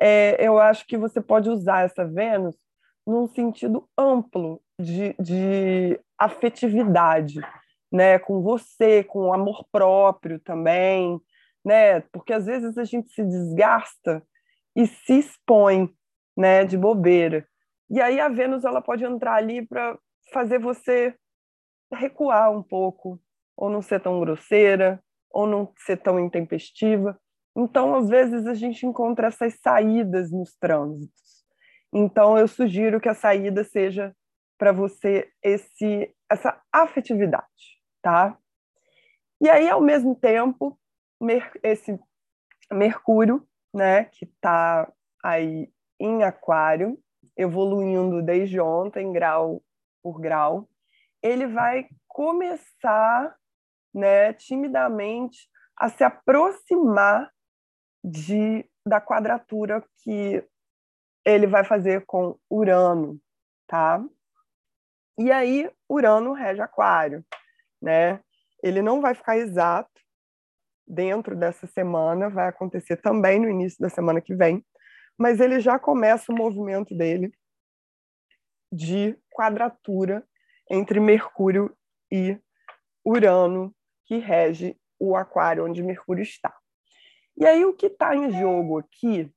é, 0.00 0.36
eu 0.44 0.58
acho 0.58 0.86
que 0.86 0.98
você 0.98 1.20
pode 1.20 1.48
usar 1.48 1.84
essa 1.84 2.04
Vênus 2.04 2.56
num 3.06 3.28
sentido 3.28 3.88
amplo 3.96 4.60
de, 4.80 5.14
de 5.18 6.00
afetividade, 6.18 7.40
né, 7.92 8.18
com 8.18 8.42
você, 8.42 9.04
com 9.04 9.32
amor 9.32 9.64
próprio 9.70 10.40
também, 10.40 11.20
né, 11.64 12.00
porque 12.12 12.32
às 12.32 12.46
vezes 12.46 12.76
a 12.76 12.84
gente 12.84 13.10
se 13.10 13.22
desgasta 13.24 14.22
e 14.74 14.86
se 14.86 15.18
expõe, 15.18 15.90
né, 16.36 16.64
de 16.64 16.76
bobeira. 16.76 17.46
E 17.88 18.00
aí 18.00 18.20
a 18.20 18.28
Vênus 18.28 18.64
ela 18.64 18.82
pode 18.82 19.04
entrar 19.04 19.34
ali 19.34 19.64
para 19.66 19.98
fazer 20.32 20.58
você 20.58 21.14
recuar 21.92 22.50
um 22.50 22.62
pouco, 22.62 23.20
ou 23.56 23.70
não 23.70 23.80
ser 23.80 24.00
tão 24.00 24.20
grosseira, 24.20 25.00
ou 25.30 25.46
não 25.46 25.72
ser 25.78 25.96
tão 25.98 26.18
intempestiva. 26.18 27.18
Então, 27.56 27.94
às 27.94 28.08
vezes 28.08 28.46
a 28.46 28.54
gente 28.54 28.84
encontra 28.84 29.28
essas 29.28 29.58
saídas 29.60 30.30
nos 30.30 30.54
trânsitos. 30.56 31.35
Então, 31.92 32.36
eu 32.38 32.48
sugiro 32.48 33.00
que 33.00 33.08
a 33.08 33.14
saída 33.14 33.64
seja 33.64 34.14
para 34.58 34.72
você 34.72 35.30
esse 35.42 36.12
essa 36.30 36.60
afetividade, 36.72 37.80
tá? 38.02 38.36
E 39.40 39.48
aí, 39.48 39.68
ao 39.68 39.80
mesmo 39.80 40.14
tempo, 40.14 40.78
esse 41.62 41.98
Mercúrio, 42.72 43.46
né, 43.72 44.06
que 44.06 44.24
está 44.24 44.90
aí 45.22 45.70
em 46.00 46.24
Aquário, 46.24 46.98
evoluindo 47.36 48.22
desde 48.22 48.58
ontem, 48.58 49.12
grau 49.12 49.62
por 50.02 50.20
grau, 50.20 50.68
ele 51.22 51.46
vai 51.46 51.86
começar, 52.08 53.36
né, 53.94 54.32
timidamente 54.32 55.48
a 55.76 55.88
se 55.88 56.02
aproximar 56.02 57.30
de 58.02 58.68
da 58.86 59.00
quadratura 59.00 59.84
que 60.02 60.44
ele 61.26 61.48
vai 61.48 61.64
fazer 61.64 62.06
com 62.06 62.38
Urano, 62.48 63.20
tá? 63.66 64.02
E 65.18 65.32
aí, 65.32 65.68
Urano 65.88 66.32
rege 66.32 66.60
Aquário, 66.60 67.26
né? 67.82 68.20
Ele 68.62 68.80
não 68.80 69.00
vai 69.00 69.12
ficar 69.12 69.36
exato 69.36 69.90
dentro 70.86 71.34
dessa 71.34 71.66
semana, 71.66 72.30
vai 72.30 72.48
acontecer 72.48 72.98
também 72.98 73.40
no 73.40 73.50
início 73.50 73.80
da 73.80 73.88
semana 73.88 74.20
que 74.20 74.36
vem, 74.36 74.64
mas 75.18 75.40
ele 75.40 75.58
já 75.58 75.80
começa 75.80 76.30
o 76.30 76.36
movimento 76.36 76.96
dele 76.96 77.32
de 78.70 79.18
quadratura 79.30 80.24
entre 80.70 81.00
Mercúrio 81.00 81.76
e 82.10 82.38
Urano, 83.04 83.74
que 84.04 84.18
rege 84.18 84.78
o 84.98 85.16
Aquário, 85.16 85.64
onde 85.64 85.82
Mercúrio 85.82 86.22
está. 86.22 86.54
E 87.36 87.44
aí, 87.44 87.64
o 87.64 87.74
que 87.74 87.86
está 87.86 88.14
em 88.14 88.30
jogo 88.30 88.78
aqui 88.78 89.32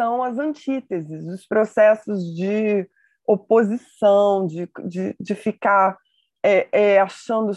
são 0.00 0.22
as 0.22 0.38
antíteses, 0.38 1.26
os 1.26 1.46
processos 1.46 2.34
de 2.34 2.88
oposição, 3.26 4.46
de, 4.46 4.66
de, 4.86 5.14
de 5.20 5.34
ficar 5.34 5.98
é, 6.42 6.68
é, 6.72 6.98
achando, 6.98 7.52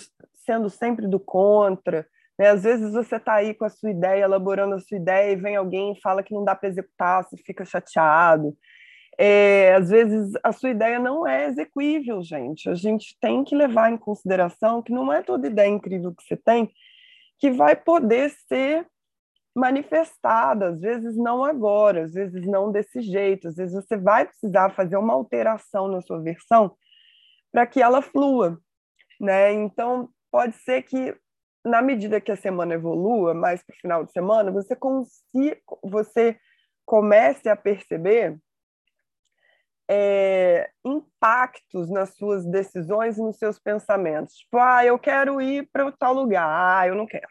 sendo 0.45 0.69
sempre 0.69 1.07
do 1.07 1.21
contra. 1.21 2.05
Né? 2.37 2.49
Às 2.49 2.63
vezes 2.63 2.91
você 2.91 3.15
está 3.15 3.35
aí 3.35 3.53
com 3.53 3.63
a 3.63 3.69
sua 3.69 3.91
ideia, 3.91 4.25
elaborando 4.25 4.75
a 4.75 4.79
sua 4.79 4.97
ideia, 4.97 5.31
e 5.31 5.37
vem 5.37 5.55
alguém 5.55 5.93
e 5.93 6.01
fala 6.01 6.21
que 6.21 6.33
não 6.33 6.43
dá 6.43 6.53
para 6.53 6.67
executar, 6.67 7.23
você 7.23 7.37
fica 7.37 7.63
chateado. 7.63 8.53
É, 9.17 9.73
às 9.75 9.89
vezes 9.89 10.33
a 10.43 10.51
sua 10.51 10.71
ideia 10.71 10.99
não 10.99 11.25
é 11.25 11.45
execuível, 11.45 12.21
gente. 12.21 12.69
A 12.69 12.75
gente 12.75 13.17
tem 13.21 13.45
que 13.45 13.55
levar 13.55 13.89
em 13.89 13.97
consideração 13.97 14.81
que 14.81 14.91
não 14.91 15.13
é 15.13 15.23
toda 15.23 15.47
ideia 15.47 15.69
incrível 15.69 16.13
que 16.13 16.23
você 16.23 16.35
tem 16.35 16.69
que 17.39 17.51
vai 17.51 17.73
poder 17.75 18.31
ser 18.49 18.85
manifestada, 19.55 20.69
às 20.69 20.81
vezes 20.81 21.15
não 21.15 21.43
agora, 21.45 22.05
às 22.05 22.13
vezes 22.13 22.45
não 22.47 22.71
desse 22.71 23.01
jeito, 23.01 23.47
às 23.47 23.55
vezes 23.55 23.73
você 23.73 23.95
vai 23.95 24.25
precisar 24.25 24.71
fazer 24.71 24.97
uma 24.97 25.13
alteração 25.13 25.87
na 25.87 26.01
sua 26.01 26.21
versão 26.21 26.75
para 27.51 27.67
que 27.67 27.81
ela 27.81 28.01
flua, 28.01 28.59
né? 29.21 29.53
Então, 29.53 30.09
pode 30.31 30.55
ser 30.57 30.81
que 30.81 31.15
na 31.63 31.81
medida 31.81 32.19
que 32.19 32.31
a 32.31 32.35
semana 32.35 32.73
evolua, 32.73 33.33
mais 33.33 33.63
para 33.63 33.75
o 33.75 33.79
final 33.79 34.03
de 34.03 34.11
semana, 34.11 34.51
você 34.51 34.75
consiga, 34.75 35.61
você 35.83 36.37
comece 36.83 37.47
a 37.47 37.55
perceber 37.55 38.37
é, 39.87 40.69
impactos 40.83 41.89
nas 41.91 42.15
suas 42.15 42.43
decisões 42.43 43.17
e 43.17 43.21
nos 43.21 43.37
seus 43.37 43.59
pensamentos. 43.59 44.35
Tipo, 44.35 44.57
ah, 44.57 44.83
eu 44.83 44.97
quero 44.97 45.39
ir 45.39 45.69
para 45.71 45.91
tal 45.91 46.13
lugar. 46.13 46.47
Ah, 46.49 46.87
eu 46.87 46.95
não 46.95 47.05
quero. 47.05 47.27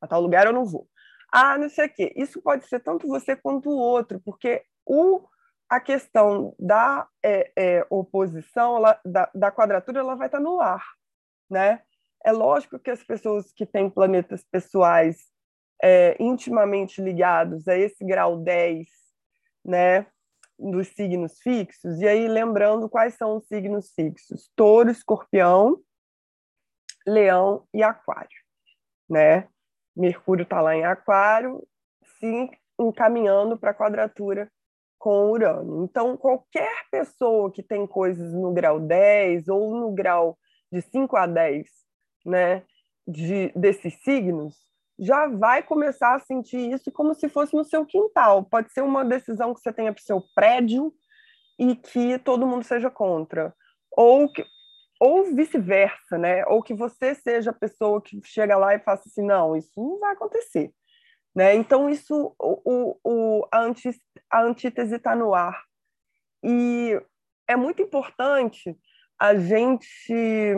A 0.00 0.06
tal 0.06 0.20
lugar 0.20 0.46
eu 0.46 0.52
não 0.52 0.64
vou 0.64 0.89
ah, 1.32 1.56
não 1.58 1.68
sei 1.68 1.86
o 1.86 1.92
quê. 1.92 2.12
Isso 2.16 2.40
pode 2.42 2.66
ser 2.66 2.80
tanto 2.80 3.06
você 3.06 3.36
quanto 3.36 3.70
o 3.70 3.78
outro, 3.78 4.20
porque 4.24 4.64
o, 4.84 5.26
a 5.68 5.78
questão 5.80 6.54
da 6.58 7.06
é, 7.22 7.52
é, 7.56 7.86
oposição, 7.88 8.76
ela, 8.76 9.00
da, 9.04 9.30
da 9.34 9.52
quadratura, 9.52 10.00
ela 10.00 10.16
vai 10.16 10.26
estar 10.26 10.40
no 10.40 10.60
ar, 10.60 10.84
né? 11.48 11.82
É 12.24 12.32
lógico 12.32 12.78
que 12.78 12.90
as 12.90 13.02
pessoas 13.02 13.52
que 13.52 13.64
têm 13.64 13.88
planetas 13.88 14.44
pessoais 14.50 15.30
é, 15.82 16.16
intimamente 16.22 17.00
ligados 17.00 17.66
a 17.66 17.76
esse 17.76 18.04
grau 18.04 18.36
10, 18.38 18.86
né, 19.64 20.06
dos 20.58 20.88
signos 20.88 21.38
fixos, 21.40 22.00
e 22.00 22.06
aí 22.06 22.28
lembrando 22.28 22.88
quais 22.88 23.14
são 23.14 23.36
os 23.36 23.46
signos 23.46 23.92
fixos: 23.94 24.50
Touro, 24.54 24.90
Escorpião, 24.90 25.80
Leão 27.06 27.66
e 27.72 27.82
Aquário, 27.82 28.38
né? 29.08 29.48
Mercúrio 29.96 30.44
está 30.44 30.60
lá 30.60 30.74
em 30.74 30.84
Aquário, 30.84 31.66
se 32.18 32.50
encaminhando 32.78 33.58
para 33.58 33.70
a 33.70 33.74
quadratura 33.74 34.50
com 34.98 35.30
Urano. 35.30 35.84
Então, 35.84 36.16
qualquer 36.16 36.84
pessoa 36.90 37.50
que 37.50 37.62
tem 37.62 37.86
coisas 37.86 38.32
no 38.32 38.52
grau 38.52 38.78
10 38.78 39.48
ou 39.48 39.74
no 39.74 39.92
grau 39.92 40.38
de 40.70 40.82
5 40.82 41.16
a 41.16 41.26
10, 41.26 41.66
né, 42.24 42.62
de, 43.08 43.50
desses 43.56 43.94
signos, 44.02 44.56
já 44.98 45.26
vai 45.26 45.62
começar 45.62 46.14
a 46.14 46.18
sentir 46.18 46.70
isso 46.70 46.92
como 46.92 47.14
se 47.14 47.28
fosse 47.28 47.56
no 47.56 47.64
seu 47.64 47.86
quintal. 47.86 48.44
Pode 48.44 48.70
ser 48.72 48.82
uma 48.82 49.02
decisão 49.02 49.54
que 49.54 49.60
você 49.60 49.72
tenha 49.72 49.92
para 49.92 50.00
o 50.00 50.04
seu 50.04 50.22
prédio 50.34 50.92
e 51.58 51.74
que 51.74 52.18
todo 52.18 52.46
mundo 52.46 52.64
seja 52.64 52.90
contra. 52.90 53.54
Ou, 53.90 54.30
que, 54.30 54.44
ou 55.00 55.24
vice-versa, 55.34 56.18
né? 56.18 56.44
Ou 56.46 56.62
que 56.62 56.74
você 56.74 57.14
seja 57.14 57.50
a 57.50 57.54
pessoa 57.54 58.02
que 58.02 58.20
chega 58.22 58.56
lá 58.56 58.74
e 58.74 58.80
faça 58.80 59.08
assim, 59.08 59.22
não, 59.22 59.56
isso 59.56 59.72
não 59.76 59.98
vai 59.98 60.12
acontecer. 60.12 60.70
Né? 61.34 61.54
Então, 61.54 61.88
isso, 61.88 62.34
o, 62.38 62.98
o, 63.02 63.48
a, 63.50 63.64
a 64.30 64.42
antítese 64.42 64.96
está 64.96 65.16
no 65.16 65.34
ar. 65.34 65.64
E 66.42 67.00
é 67.48 67.56
muito 67.56 67.80
importante 67.80 68.76
a 69.18 69.34
gente 69.36 70.54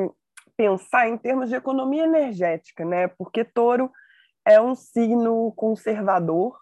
pensar 0.57 1.09
em 1.09 1.17
termos 1.17 1.49
de 1.49 1.57
economia 1.57 2.05
energética, 2.05 2.85
né? 2.85 3.09
Porque 3.09 3.45
touro 3.45 3.91
é 4.45 4.61
um 4.61 4.75
signo 4.75 5.53
conservador, 5.53 6.59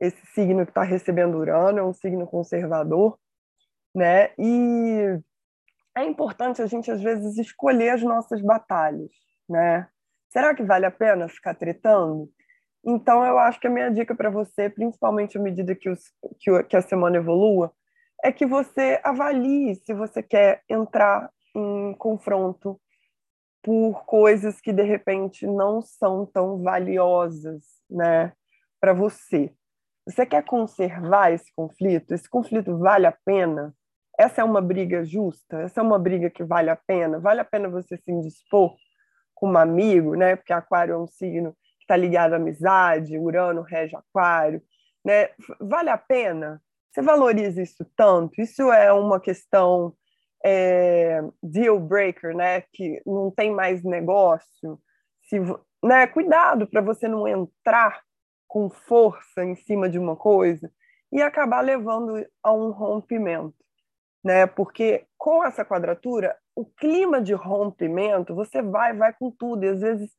esse 0.00 0.24
signo 0.26 0.64
que 0.64 0.70
está 0.70 0.82
recebendo 0.82 1.36
Urano 1.36 1.78
é 1.78 1.82
um 1.82 1.92
signo 1.92 2.26
conservador, 2.26 3.18
né? 3.94 4.30
E 4.38 5.20
é 5.98 6.04
importante 6.04 6.62
a 6.62 6.66
gente, 6.66 6.90
às 6.90 7.02
vezes, 7.02 7.36
escolher 7.38 7.90
as 7.90 8.02
nossas 8.02 8.40
batalhas, 8.40 9.10
né? 9.48 9.88
Será 10.30 10.54
que 10.54 10.62
vale 10.62 10.86
a 10.86 10.90
pena 10.90 11.28
ficar 11.28 11.54
tretando? 11.54 12.30
Então, 12.84 13.24
eu 13.24 13.38
acho 13.38 13.58
que 13.58 13.66
a 13.66 13.70
minha 13.70 13.90
dica 13.90 14.14
para 14.14 14.30
você, 14.30 14.70
principalmente 14.70 15.36
à 15.36 15.40
medida 15.40 15.74
que, 15.74 15.90
os, 15.90 16.00
que, 16.38 16.62
que 16.64 16.76
a 16.76 16.82
semana 16.82 17.16
evolua, 17.16 17.72
é 18.22 18.32
que 18.32 18.46
você 18.46 19.00
avalie 19.02 19.74
se 19.74 19.92
você 19.92 20.22
quer 20.22 20.62
entrar 20.68 21.30
em 21.54 21.94
confronto 21.94 22.80
por 23.62 24.04
coisas 24.04 24.60
que 24.60 24.72
de 24.72 24.82
repente 24.82 25.46
não 25.46 25.82
são 25.82 26.24
tão 26.26 26.62
valiosas, 26.62 27.64
né, 27.90 28.32
para 28.80 28.92
você. 28.92 29.52
Você 30.06 30.24
quer 30.24 30.44
conservar 30.44 31.32
esse 31.32 31.52
conflito? 31.54 32.14
Esse 32.14 32.28
conflito 32.28 32.78
vale 32.78 33.06
a 33.06 33.16
pena? 33.24 33.74
Essa 34.18 34.40
é 34.40 34.44
uma 34.44 34.60
briga 34.60 35.04
justa? 35.04 35.60
Essa 35.60 35.80
é 35.80 35.82
uma 35.82 35.98
briga 35.98 36.28
que 36.28 36.42
vale 36.42 36.68
a 36.70 36.76
pena? 36.76 37.20
Vale 37.20 37.40
a 37.40 37.44
pena 37.44 37.68
você 37.68 37.96
se 37.96 38.10
indispor 38.10 38.74
com 39.32 39.52
um 39.52 39.56
amigo, 39.56 40.16
né? 40.16 40.34
Porque 40.34 40.52
Aquário 40.52 40.94
é 40.94 40.98
um 40.98 41.06
signo 41.06 41.52
que 41.78 41.84
está 41.84 41.96
ligado 41.96 42.32
à 42.32 42.36
amizade, 42.36 43.16
Urano 43.16 43.62
rege 43.62 43.94
Aquário, 43.94 44.60
né? 45.04 45.28
Vale 45.60 45.90
a 45.90 45.96
pena? 45.96 46.60
Você 46.90 47.00
valoriza 47.00 47.62
isso 47.62 47.86
tanto? 47.96 48.40
Isso 48.40 48.72
é 48.72 48.92
uma 48.92 49.20
questão 49.20 49.94
é, 50.44 51.22
deal 51.40 51.78
breaker, 51.78 52.34
né? 52.34 52.62
Que 52.72 53.00
não 53.06 53.30
tem 53.30 53.52
mais 53.52 53.84
negócio. 53.84 54.80
Se, 55.28 55.38
né? 55.84 56.08
Cuidado 56.08 56.66
para 56.66 56.80
você 56.80 57.06
não 57.06 57.28
entrar 57.28 58.02
com 58.48 58.68
força 58.68 59.44
em 59.44 59.54
cima 59.54 59.88
de 59.88 59.98
uma 59.98 60.16
coisa 60.16 60.72
e 61.12 61.22
acabar 61.22 61.60
levando 61.60 62.26
a 62.42 62.52
um 62.52 62.70
rompimento, 62.70 63.54
né? 64.24 64.46
Porque 64.46 65.06
com 65.16 65.44
essa 65.44 65.64
quadratura, 65.64 66.36
o 66.54 66.64
clima 66.64 67.20
de 67.20 67.32
rompimento, 67.34 68.34
você 68.34 68.62
vai, 68.62 68.92
vai 68.94 69.12
com 69.12 69.30
tudo. 69.30 69.64
E 69.64 69.68
às 69.68 69.80
vezes 69.80 70.10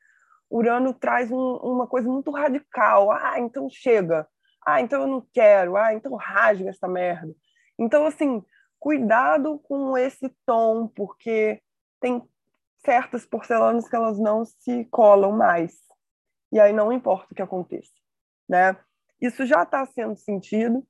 Urano 0.50 0.94
traz 0.94 1.32
um, 1.32 1.56
uma 1.58 1.88
coisa 1.88 2.10
muito 2.10 2.32
radical. 2.32 3.12
Ah, 3.12 3.39
então 3.39 3.70
chega. 3.70 4.27
Ah, 4.65 4.82
então 4.82 5.01
eu 5.01 5.08
não 5.08 5.25
quero. 5.34 5.77
Ah, 5.77 5.94
então 5.94 6.15
rasga 6.15 6.70
essa 6.70 6.88
merda. 6.88 7.34
Então, 7.77 8.06
assim, 8.06 8.44
cuidado 8.79 9.60
com 9.60 9.98
esse 9.98 10.29
tom, 10.46 10.88
porque 10.88 11.62
tem 12.00 12.24
certas 12.84 13.25
porcelanas 13.25 13.88
que 13.88 13.96
elas 13.96 14.18
não 14.18 14.46
se 14.46 14.86
colam 14.86 15.32
mais. 15.32 15.74
E 16.51 16.60
aí 16.60 16.74
não 16.74 16.91
importa 16.91 17.32
o 17.32 17.36
que 17.36 17.41
aconteça, 17.41 17.91
né? 18.48 18.75
Isso 19.22 19.46
já 19.46 19.63
está 19.63 19.86
sendo 19.86 20.15
sentido, 20.15 20.86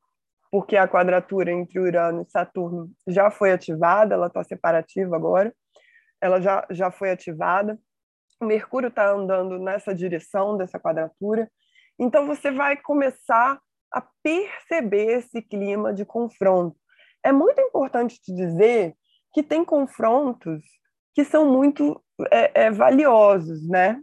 porque 0.51 0.75
a 0.75 0.87
quadratura 0.87 1.51
entre 1.51 1.79
Urano 1.79 2.21
e 2.21 2.31
Saturno 2.31 2.91
já 3.07 3.29
foi 3.29 3.51
ativada, 3.51 4.15
ela 4.15 4.27
está 4.27 4.43
separativa 4.43 5.15
agora, 5.15 5.53
ela 6.21 6.41
já, 6.41 6.65
já 6.69 6.91
foi 6.91 7.11
ativada. 7.11 7.79
Mercúrio 8.41 8.87
está 8.87 9.11
andando 9.11 9.59
nessa 9.59 9.93
direção 9.93 10.57
dessa 10.57 10.79
quadratura. 10.79 11.49
Então 11.99 12.25
você 12.25 12.51
vai 12.51 12.77
começar 12.77 13.59
a 13.91 14.01
perceber 14.23 15.17
esse 15.17 15.41
clima 15.41 15.93
de 15.93 16.05
confronto. 16.05 16.77
É 17.23 17.31
muito 17.31 17.59
importante 17.59 18.19
te 18.21 18.33
dizer 18.33 18.95
que 19.33 19.43
tem 19.43 19.65
confrontos 19.65 20.63
que 21.13 21.23
são 21.23 21.51
muito 21.51 22.01
é, 22.31 22.65
é, 22.65 22.71
valiosos, 22.71 23.67
né? 23.67 24.01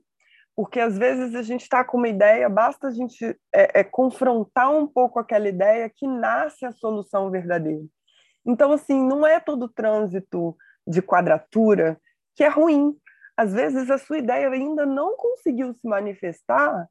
Porque 0.57 0.81
às 0.81 0.97
vezes 0.97 1.35
a 1.35 1.42
gente 1.42 1.62
está 1.62 1.85
com 1.85 1.99
uma 1.99 2.09
ideia, 2.09 2.49
basta 2.49 2.88
a 2.88 2.90
gente 2.90 3.25
é, 3.55 3.81
é, 3.81 3.85
confrontar 3.85 4.73
um 4.73 4.87
pouco 4.87 5.19
aquela 5.19 5.47
ideia 5.47 5.90
que 5.95 6.09
nasce 6.09 6.64
a 6.64 6.73
solução 6.73 7.31
verdadeira. 7.31 7.85
Então, 8.45 8.73
assim, 8.73 9.07
não 9.07 9.27
é 9.27 9.38
todo 9.38 9.69
trânsito 9.69 10.57
de 10.87 11.03
quadratura 11.03 12.01
que 12.35 12.42
é 12.42 12.49
ruim. 12.49 12.97
Às 13.37 13.53
vezes 13.53 13.90
a 13.90 13.99
sua 13.99 14.19
ideia 14.19 14.49
ainda 14.49 14.87
não 14.87 15.14
conseguiu 15.16 15.75
se 15.75 15.87
manifestar 15.87 16.88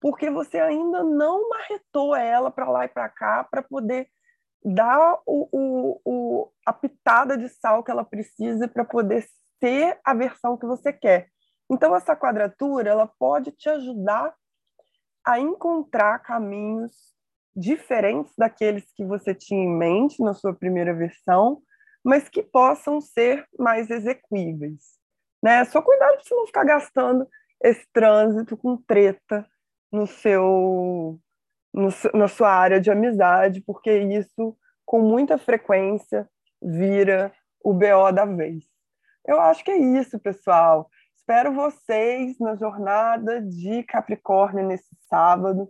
porque 0.00 0.30
você 0.30 0.58
ainda 0.58 1.04
não 1.04 1.48
marretou 1.48 2.14
ela 2.16 2.50
para 2.50 2.68
lá 2.68 2.84
e 2.86 2.88
para 2.88 3.08
cá 3.08 3.44
para 3.44 3.62
poder 3.62 4.08
dar 4.64 5.20
o, 5.26 5.48
o, 5.52 6.00
o, 6.04 6.52
a 6.66 6.72
pitada 6.72 7.36
de 7.36 7.48
sal 7.48 7.84
que 7.84 7.90
ela 7.90 8.04
precisa 8.04 8.66
para 8.66 8.84
poder 8.84 9.24
ser 9.60 9.98
a 10.04 10.14
versão 10.14 10.56
que 10.56 10.66
você 10.66 10.92
quer. 10.92 11.31
Então, 11.72 11.96
essa 11.96 12.14
quadratura 12.14 12.90
ela 12.90 13.06
pode 13.06 13.50
te 13.50 13.66
ajudar 13.68 14.34
a 15.24 15.40
encontrar 15.40 16.18
caminhos 16.18 16.92
diferentes 17.56 18.34
daqueles 18.36 18.84
que 18.94 19.04
você 19.04 19.34
tinha 19.34 19.64
em 19.64 19.74
mente 19.74 20.22
na 20.22 20.34
sua 20.34 20.52
primeira 20.52 20.92
versão, 20.92 21.62
mas 22.04 22.28
que 22.28 22.42
possam 22.42 23.00
ser 23.00 23.46
mais 23.58 23.88
execuíveis. 23.88 24.98
Né? 25.42 25.64
Só 25.64 25.80
cuidado 25.80 26.16
para 26.16 26.22
você 26.22 26.34
não 26.34 26.46
ficar 26.46 26.64
gastando 26.64 27.26
esse 27.62 27.86
trânsito 27.90 28.54
com 28.54 28.76
treta 28.76 29.46
no 29.90 30.06
seu 30.06 31.18
no, 31.72 31.88
na 32.12 32.28
sua 32.28 32.50
área 32.50 32.78
de 32.78 32.90
amizade, 32.90 33.62
porque 33.62 33.90
isso, 33.96 34.54
com 34.84 35.00
muita 35.00 35.38
frequência, 35.38 36.28
vira 36.60 37.32
o 37.64 37.72
BO 37.72 38.12
da 38.12 38.26
vez. 38.26 38.64
Eu 39.26 39.40
acho 39.40 39.64
que 39.64 39.70
é 39.70 39.78
isso, 39.78 40.18
pessoal. 40.18 40.90
Espero 41.22 41.54
vocês 41.54 42.36
na 42.40 42.56
jornada 42.56 43.40
de 43.40 43.84
Capricórnio 43.84 44.66
nesse 44.66 44.90
sábado. 45.08 45.68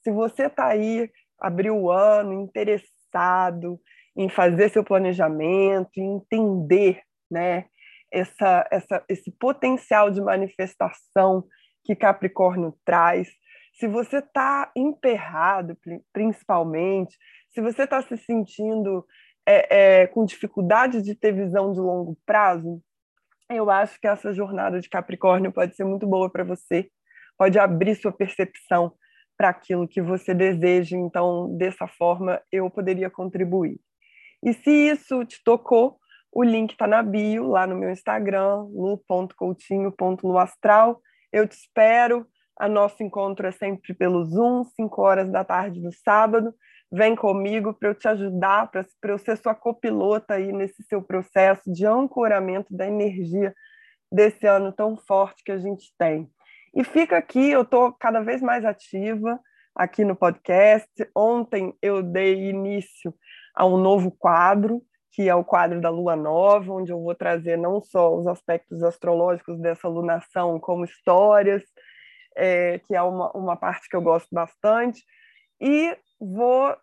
Se 0.00 0.12
você 0.12 0.46
está 0.46 0.68
aí, 0.68 1.10
abriu 1.40 1.76
o 1.76 1.90
ano, 1.90 2.32
interessado 2.32 3.80
em 4.16 4.28
fazer 4.28 4.68
seu 4.68 4.84
planejamento, 4.84 5.90
em 5.96 6.18
entender 6.18 7.02
né, 7.28 7.66
essa, 8.12 8.64
essa, 8.70 9.04
esse 9.08 9.32
potencial 9.32 10.08
de 10.08 10.20
manifestação 10.20 11.44
que 11.84 11.96
Capricórnio 11.96 12.72
traz, 12.84 13.28
se 13.74 13.88
você 13.88 14.18
está 14.18 14.70
emperrado, 14.76 15.76
principalmente, 16.12 17.18
se 17.50 17.60
você 17.60 17.82
está 17.82 18.00
se 18.02 18.16
sentindo 18.18 19.04
é, 19.44 20.02
é, 20.02 20.06
com 20.06 20.24
dificuldade 20.24 21.02
de 21.02 21.16
ter 21.16 21.32
visão 21.32 21.72
de 21.72 21.80
longo 21.80 22.16
prazo, 22.24 22.80
eu 23.50 23.70
acho 23.70 24.00
que 24.00 24.06
essa 24.06 24.32
jornada 24.32 24.80
de 24.80 24.88
Capricórnio 24.88 25.52
pode 25.52 25.74
ser 25.74 25.84
muito 25.84 26.06
boa 26.06 26.30
para 26.30 26.44
você, 26.44 26.88
pode 27.36 27.58
abrir 27.58 27.94
sua 27.94 28.12
percepção 28.12 28.92
para 29.36 29.48
aquilo 29.48 29.88
que 29.88 30.00
você 30.00 30.32
deseja. 30.32 30.96
Então, 30.96 31.56
dessa 31.56 31.86
forma, 31.86 32.40
eu 32.50 32.70
poderia 32.70 33.10
contribuir. 33.10 33.78
E 34.42 34.52
se 34.52 34.70
isso 34.70 35.24
te 35.24 35.42
tocou, 35.44 35.98
o 36.32 36.42
link 36.42 36.72
está 36.72 36.86
na 36.86 37.02
bio, 37.02 37.48
lá 37.48 37.66
no 37.66 37.76
meu 37.76 37.90
Instagram, 37.90 38.62
lu.coutinho.luastral. 38.72 41.00
Eu 41.32 41.46
te 41.46 41.52
espero. 41.52 42.26
A 42.58 42.68
nosso 42.68 43.02
encontro 43.02 43.46
é 43.46 43.52
sempre 43.52 43.94
pelo 43.94 44.24
Zoom, 44.24 44.64
5 44.64 45.02
horas 45.02 45.30
da 45.30 45.44
tarde 45.44 45.80
do 45.80 45.92
sábado. 45.92 46.54
Vem 46.92 47.16
comigo 47.16 47.72
para 47.72 47.88
eu 47.88 47.94
te 47.94 48.06
ajudar, 48.06 48.70
para 48.70 49.12
eu 49.12 49.18
ser 49.18 49.38
sua 49.38 49.54
copilota 49.54 50.34
aí 50.34 50.52
nesse 50.52 50.82
seu 50.82 51.02
processo 51.02 51.72
de 51.72 51.86
ancoramento 51.86 52.76
da 52.76 52.86
energia 52.86 53.54
desse 54.12 54.46
ano 54.46 54.70
tão 54.70 54.94
forte 54.98 55.42
que 55.42 55.52
a 55.52 55.58
gente 55.58 55.90
tem. 55.98 56.30
E 56.74 56.84
fica 56.84 57.16
aqui, 57.16 57.50
eu 57.50 57.62
estou 57.62 57.94
cada 57.94 58.20
vez 58.20 58.42
mais 58.42 58.62
ativa 58.62 59.40
aqui 59.74 60.04
no 60.04 60.14
podcast. 60.14 60.90
Ontem 61.16 61.74
eu 61.80 62.02
dei 62.02 62.50
início 62.50 63.14
a 63.54 63.64
um 63.64 63.78
novo 63.78 64.10
quadro, 64.10 64.82
que 65.12 65.30
é 65.30 65.34
o 65.34 65.44
quadro 65.44 65.80
da 65.80 65.88
Lua 65.88 66.14
Nova, 66.14 66.74
onde 66.74 66.92
eu 66.92 67.02
vou 67.02 67.14
trazer 67.14 67.56
não 67.56 67.82
só 67.82 68.14
os 68.14 68.26
aspectos 68.26 68.82
astrológicos 68.82 69.58
dessa 69.60 69.88
lunação, 69.88 70.60
como 70.60 70.84
histórias, 70.84 71.62
é, 72.36 72.78
que 72.80 72.94
é 72.94 73.02
uma, 73.02 73.30
uma 73.32 73.56
parte 73.56 73.88
que 73.88 73.96
eu 73.96 74.02
gosto 74.02 74.28
bastante, 74.30 75.02
e 75.60 75.96
vou 76.22 76.76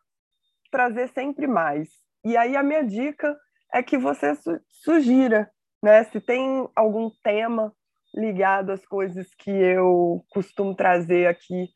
trazer 0.69 1.07
sempre 1.09 1.47
mais. 1.47 1.89
E 2.25 2.35
aí 2.35 2.55
a 2.55 2.63
minha 2.63 2.83
dica 2.83 3.37
é 3.73 3.81
que 3.81 3.97
você 3.97 4.35
su 4.35 4.59
sugira, 4.67 5.49
né? 5.81 6.03
Se 6.05 6.19
tem 6.19 6.67
algum 6.75 7.09
tema 7.23 7.73
ligado 8.13 8.71
às 8.71 8.85
coisas 8.85 9.33
que 9.35 9.51
eu 9.51 10.25
costumo 10.29 10.75
trazer 10.75 11.27
aqui 11.27 11.69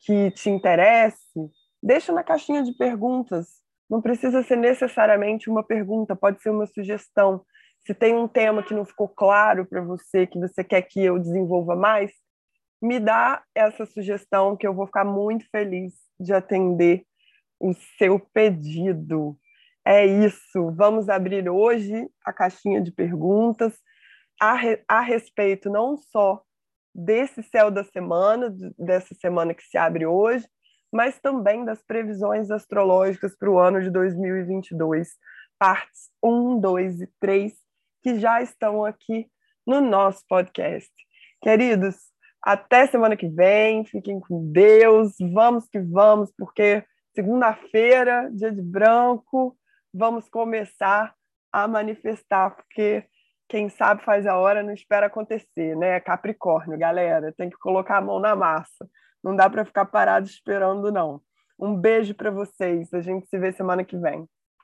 que 0.00 0.30
te 0.32 0.50
interesse, 0.50 1.40
deixa 1.82 2.12
na 2.12 2.24
caixinha 2.24 2.62
de 2.62 2.72
perguntas. 2.72 3.62
Não 3.88 4.02
precisa 4.02 4.42
ser 4.42 4.56
necessariamente 4.56 5.48
uma 5.48 5.62
pergunta, 5.62 6.16
pode 6.16 6.42
ser 6.42 6.50
uma 6.50 6.66
sugestão. 6.66 7.44
Se 7.86 7.94
tem 7.94 8.14
um 8.14 8.26
tema 8.26 8.62
que 8.62 8.74
não 8.74 8.84
ficou 8.84 9.08
claro 9.08 9.66
para 9.66 9.82
você, 9.82 10.26
que 10.26 10.38
você 10.38 10.64
quer 10.64 10.82
que 10.82 11.04
eu 11.04 11.18
desenvolva 11.18 11.76
mais, 11.76 12.10
me 12.82 13.00
dá 13.00 13.42
essa 13.54 13.86
sugestão 13.86 14.56
que 14.56 14.66
eu 14.66 14.74
vou 14.74 14.86
ficar 14.86 15.04
muito 15.04 15.48
feliz 15.50 15.92
de 16.18 16.32
atender 16.32 17.04
o 17.60 17.72
seu 17.98 18.18
pedido. 18.18 19.38
É 19.86 20.04
isso. 20.04 20.72
Vamos 20.76 21.08
abrir 21.08 21.48
hoje 21.48 22.08
a 22.24 22.32
caixinha 22.32 22.80
de 22.80 22.92
perguntas 22.92 23.74
a, 24.40 24.56
a 24.88 25.00
respeito 25.00 25.70
não 25.70 25.96
só 25.96 26.42
desse 26.94 27.42
céu 27.42 27.70
da 27.70 27.84
semana, 27.84 28.54
dessa 28.78 29.14
semana 29.14 29.54
que 29.54 29.64
se 29.64 29.76
abre 29.76 30.06
hoje, 30.06 30.46
mas 30.92 31.18
também 31.18 31.64
das 31.64 31.82
previsões 31.82 32.50
astrológicas 32.50 33.36
para 33.36 33.50
o 33.50 33.58
ano 33.58 33.82
de 33.82 33.90
2022, 33.90 35.08
partes 35.58 36.10
1, 36.22 36.60
2 36.60 37.00
e 37.00 37.06
3, 37.18 37.52
que 38.02 38.18
já 38.18 38.40
estão 38.40 38.84
aqui 38.84 39.26
no 39.66 39.80
nosso 39.80 40.24
podcast. 40.28 40.92
Queridos, 41.42 41.96
até 42.44 42.86
semana 42.86 43.16
que 43.16 43.26
vem, 43.26 43.84
fiquem 43.86 44.20
com 44.20 44.52
Deus, 44.52 45.14
vamos 45.32 45.66
que 45.66 45.80
vamos, 45.80 46.30
porque 46.36 46.84
segunda-feira, 47.14 48.30
dia 48.32 48.52
de 48.52 48.60
branco, 48.60 49.56
vamos 49.92 50.28
começar 50.28 51.14
a 51.50 51.66
manifestar, 51.66 52.50
porque 52.50 53.04
quem 53.48 53.68
sabe 53.70 54.04
faz 54.04 54.26
a 54.26 54.36
hora, 54.36 54.62
não 54.62 54.74
espera 54.74 55.06
acontecer, 55.06 55.74
né? 55.76 56.00
Capricórnio, 56.00 56.78
galera, 56.78 57.32
tem 57.32 57.48
que 57.48 57.56
colocar 57.56 57.98
a 57.98 58.02
mão 58.02 58.20
na 58.20 58.36
massa. 58.36 58.88
Não 59.22 59.34
dá 59.34 59.48
para 59.48 59.64
ficar 59.64 59.86
parado 59.86 60.26
esperando, 60.26 60.92
não. 60.92 61.22
Um 61.58 61.74
beijo 61.74 62.14
para 62.14 62.30
vocês. 62.30 62.92
A 62.92 63.00
gente 63.00 63.26
se 63.26 63.38
vê 63.38 63.52
semana 63.52 63.84
que 63.84 63.96
vem. 63.96 64.28